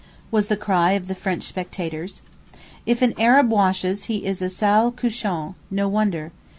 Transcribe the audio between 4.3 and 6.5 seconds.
a sale cochon—no wonder!